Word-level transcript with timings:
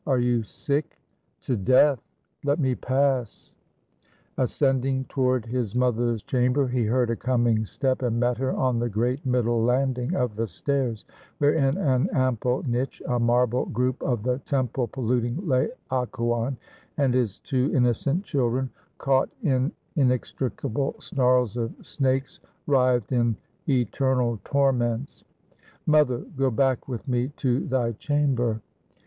are 0.07 0.17
you 0.17 0.41
sick?" 0.41 0.97
"To 1.41 1.55
death! 1.55 2.01
Let 2.43 2.57
me 2.59 2.73
pass." 2.73 3.53
Ascending 4.35 5.03
toward 5.05 5.45
his 5.45 5.75
mother's 5.75 6.23
chamber, 6.23 6.67
he 6.67 6.85
heard 6.85 7.11
a 7.11 7.15
coming 7.15 7.65
step, 7.65 8.01
and 8.01 8.19
met 8.19 8.39
her 8.39 8.51
on 8.51 8.79
the 8.79 8.89
great 8.89 9.23
middle 9.27 9.61
landing 9.63 10.15
of 10.15 10.35
the 10.35 10.47
stairs, 10.47 11.05
where 11.37 11.53
in 11.53 11.77
an 11.77 12.09
ample 12.13 12.63
niche, 12.63 13.03
a 13.07 13.19
marble 13.19 13.67
group 13.67 14.01
of 14.01 14.23
the 14.23 14.39
temple 14.39 14.87
polluting 14.87 15.37
Laocoon 15.45 16.57
and 16.97 17.13
his 17.13 17.37
two 17.37 17.71
innocent 17.71 18.23
children, 18.23 18.71
caught 18.97 19.29
in 19.43 19.71
inextricable 19.97 20.95
snarls 20.97 21.57
of 21.57 21.73
snakes, 21.85 22.39
writhed 22.65 23.11
in 23.11 23.37
eternal 23.69 24.39
torments. 24.43 25.23
"Mother, 25.85 26.25
go 26.35 26.49
back 26.49 26.87
with 26.87 27.07
me 27.07 27.27
to 27.37 27.59
thy 27.67 27.91
chamber." 27.91 28.61